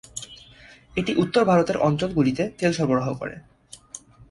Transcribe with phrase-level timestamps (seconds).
[0.95, 3.35] এটি উত্তর ভারতের অঞ্চল গুলিতে তেল সরবরাহ করে।